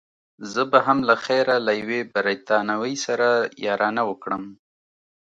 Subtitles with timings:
[0.51, 3.27] زه به هم له خیره له یوې بریتانوۍ سره
[3.65, 4.43] یارانه وکړم.